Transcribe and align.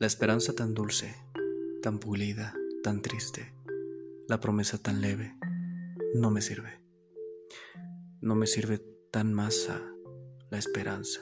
La 0.00 0.08
esperanza 0.08 0.52
tan 0.54 0.74
dulce, 0.74 1.14
tan 1.80 2.00
pulida, 2.00 2.52
tan 2.82 3.00
triste, 3.00 3.54
la 4.26 4.40
promesa 4.40 4.76
tan 4.76 5.00
leve, 5.00 5.36
no 6.14 6.32
me 6.32 6.40
sirve. 6.40 6.80
No 8.20 8.34
me 8.34 8.48
sirve 8.48 8.82
tan 9.12 9.32
masa 9.32 9.80
la 10.50 10.58
esperanza. 10.58 11.20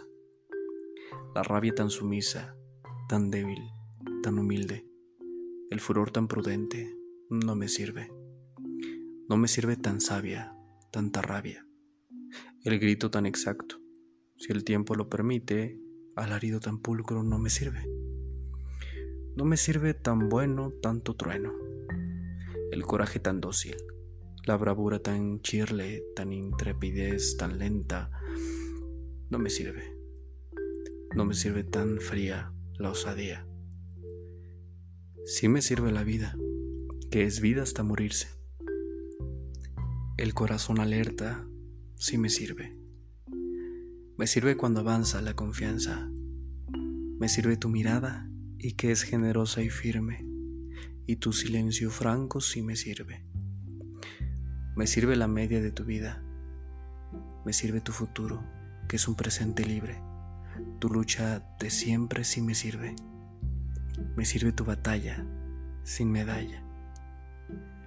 La 1.35 1.43
rabia 1.43 1.75
tan 1.75 1.91
sumisa, 1.91 2.57
tan 3.11 3.31
débil, 3.31 3.61
tan 4.23 4.39
humilde, 4.39 4.87
el 5.71 5.81
furor 5.81 6.11
tan 6.11 6.27
prudente, 6.27 6.97
no 7.29 7.55
me 7.55 7.69
sirve. 7.69 8.11
No 9.29 9.37
me 9.37 9.49
sirve 9.49 9.77
tan 9.77 10.01
sabia, 10.01 10.57
tanta 10.91 11.21
rabia, 11.21 11.67
el 12.65 12.79
grito 12.79 13.11
tan 13.11 13.27
exacto. 13.27 13.77
Si 14.39 14.51
el 14.51 14.65
tiempo 14.65 14.95
lo 14.95 15.11
permite, 15.11 15.79
alarido 16.17 16.59
tan 16.59 16.79
pulcro 16.79 17.23
no 17.23 17.39
me 17.39 17.51
sirve. 17.51 18.02
No 19.35 19.47
me 19.47 19.57
sirve 19.57 19.95
tan 19.95 20.29
bueno 20.29 20.73
tanto 20.83 21.15
trueno, 21.15 21.55
el 22.71 22.83
coraje 22.85 23.19
tan 23.19 23.41
dócil, 23.41 23.77
la 24.45 24.59
bravura 24.59 24.99
tan 24.99 25.41
chirle, 25.41 26.05
tan 26.15 26.33
intrepidez 26.33 27.39
tan 27.39 27.59
lenta, 27.59 28.11
no 29.31 29.39
me 29.39 29.49
sirve. 29.49 29.97
No 31.15 31.25
me 31.25 31.33
sirve 31.33 31.65
tan 31.65 31.99
fría 31.99 32.53
la 32.79 32.91
osadía. 32.91 33.47
Sí 35.25 35.49
me 35.49 35.63
sirve 35.63 35.93
la 35.93 36.05
vida, 36.05 36.37
que 37.11 37.25
es 37.25 37.41
vida 37.41 37.63
hasta 37.63 37.83
morirse. 37.83 38.29
El 40.19 40.35
corazón 40.35 40.81
alerta 40.81 41.47
sí 41.95 42.19
me 42.19 42.29
sirve. 42.29 42.77
Me 44.19 44.27
sirve 44.27 44.59
cuando 44.59 44.81
avanza 44.81 45.23
la 45.23 45.35
confianza. 45.35 46.11
Me 47.19 47.29
sirve 47.31 47.57
tu 47.57 47.71
mirada 47.71 48.29
y 48.63 48.75
que 48.75 48.93
es 48.93 49.03
generosa 49.03 49.61
y 49.61 49.71
firme, 49.71 50.25
y 51.05 51.17
tu 51.17 51.33
silencio 51.33 51.91
franco 51.91 52.41
sí 52.41 52.63
me 52.63 52.77
sirve. 52.77 53.27
Me 54.77 54.87
sirve 54.87 55.17
la 55.17 55.27
media 55.27 55.61
de 55.61 55.73
tu 55.73 55.85
vida, 55.85 56.23
me 57.45 57.53
sirve 57.53 57.81
tu 57.81 57.91
futuro, 57.91 58.45
que 58.89 58.97
es 58.97 59.09
un 59.09 59.17
presente 59.17 59.67
libre. 59.67 60.01
Tu 60.79 60.89
lucha 60.89 61.41
de 61.59 61.71
siempre 61.71 62.23
sí 62.23 62.41
me 62.41 62.55
sirve. 62.55 62.95
Me 64.17 64.25
sirve 64.25 64.53
tu 64.53 64.65
batalla, 64.65 65.27
sin 65.83 66.13
medalla. 66.13 66.63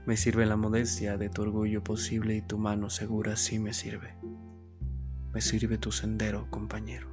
Me 0.06 0.18
sirve 0.18 0.46
la 0.46 0.58
modestia 0.58 1.18
de 1.18 1.30
tu 1.30 1.44
orgullo 1.44 1.86
posible 1.86 2.36
y 2.36 2.42
tu 2.42 2.58
mano 2.58 2.90
segura 2.90 3.38
sí 3.38 3.60
me 3.60 3.72
sirve. 3.72 4.16
Me 5.34 5.40
sirve 5.40 5.78
tu 5.78 5.94
sendero, 5.94 6.52
compañero. 6.52 7.08